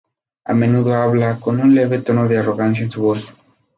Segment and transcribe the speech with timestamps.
[0.47, 3.35] A menudo habla con un leve tono de arrogancia en su voz.